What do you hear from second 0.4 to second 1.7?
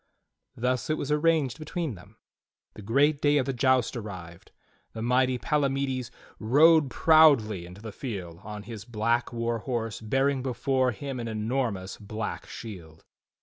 Thus it was arranged